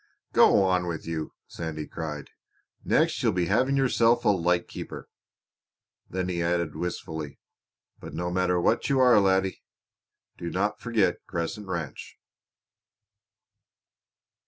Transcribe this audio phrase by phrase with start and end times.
[0.33, 2.31] "Go on with you!" Sandy cried.
[2.83, 5.07] "Next you'll be having yourself a lighthouse keeper."
[6.09, 7.37] Then he added wistfully:
[7.99, 9.61] "But no matter what you are, laddie,
[10.39, 12.17] dinna forget Crescent Ranch."